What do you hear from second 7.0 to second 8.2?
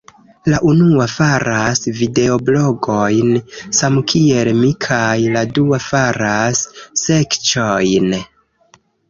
sekĉojn